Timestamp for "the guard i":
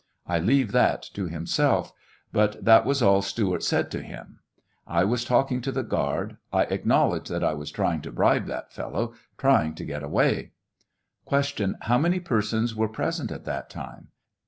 5.71-6.63